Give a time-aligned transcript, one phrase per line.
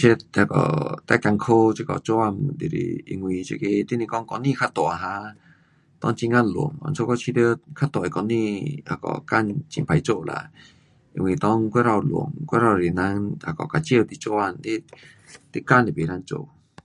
[0.00, 0.02] 这
[0.36, 1.44] 那个最困苦
[1.78, 2.24] 这个做工
[2.60, 2.76] 就是
[3.10, 5.04] 因为这个你若讲公司较大哈，
[6.00, 7.40] 内很呀乱，因此我觉得
[7.78, 8.34] 较大的公司
[8.88, 9.32] 那个工
[9.72, 10.34] 很坏做啦。
[11.14, 12.10] 因为内过头乱，
[12.48, 14.40] 过头多人那个 kacau 你做工。
[14.64, 14.66] 你，
[15.52, 16.30] 你工都不能做。